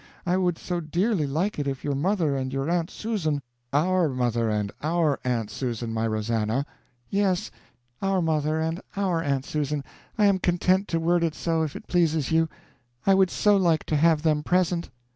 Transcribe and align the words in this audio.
I 0.25 0.35
would 0.35 0.57
so 0.57 0.79
dearly 0.79 1.27
like 1.27 1.59
it 1.59 1.67
if 1.67 1.83
your 1.83 1.93
mother 1.93 2.35
and 2.35 2.51
your 2.51 2.67
Aunt 2.71 2.89
Susan" 2.89 3.39
"Our 3.87 4.09
mother 4.09 4.49
and 4.49 4.71
our 4.81 5.19
Aunt 5.23 5.51
Susan, 5.51 5.93
my 5.93 6.07
Rosannah." 6.07 6.65
"Yes, 7.11 7.51
our 8.01 8.19
mother 8.19 8.59
and 8.59 8.81
our 8.97 9.21
Aunt 9.21 9.45
Susan 9.45 9.83
I 10.17 10.25
am 10.25 10.39
content 10.39 10.87
to 10.87 10.99
word 10.99 11.23
it 11.23 11.35
so 11.35 11.61
if 11.61 11.75
it 11.75 11.85
pleases 11.85 12.31
you; 12.31 12.49
I 13.05 13.13
would 13.13 13.29
so 13.29 13.55
like 13.55 13.83
to 13.83 13.95
have 13.95 14.23
them 14.23 14.41
present." 14.41 14.89